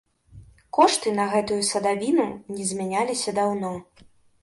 Кошты 0.77 1.13
на 1.19 1.27
гэтую 1.35 1.59
садавіну 1.71 2.27
не 2.57 2.63
змяняліся 2.73 3.39
даўно. 3.41 3.71